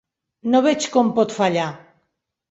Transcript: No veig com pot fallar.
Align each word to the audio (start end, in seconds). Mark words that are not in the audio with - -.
No 0.53 0.61
veig 0.67 0.87
com 0.95 1.11
pot 1.19 1.35
fallar. 1.35 1.67